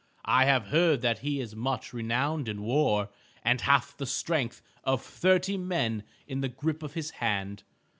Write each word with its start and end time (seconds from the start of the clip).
I 0.25 0.45
have 0.45 0.69
heard 0.69 1.03
that 1.03 1.19
he 1.19 1.39
is 1.39 1.55
much 1.55 1.93
renowned 1.93 2.49
in 2.49 2.63
war, 2.63 3.09
and 3.43 3.61
hath 3.61 3.97
the 3.97 4.07
strength 4.07 4.63
of 4.83 5.03
thirty 5.03 5.57
men 5.57 6.01
in 6.27 6.41
the 6.41 6.49
grip 6.49 6.81
of 6.81 6.95
his 6.95 7.11
hand. 7.11 7.61